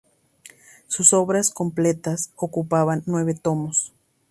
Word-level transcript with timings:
Sus 0.87 1.13
obras 1.13 1.51
completas 1.51 2.31
ocupan 2.35 3.03
nueve 3.05 3.35
tomos. 3.35 3.93